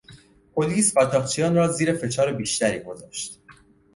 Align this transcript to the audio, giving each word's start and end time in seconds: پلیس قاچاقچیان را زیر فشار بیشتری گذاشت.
پلیس 0.55 0.93
قاچاقچیان 0.97 1.55
را 1.55 1.67
زیر 1.67 1.93
فشار 1.93 2.31
بیشتری 2.31 2.79
گذاشت. 2.79 3.39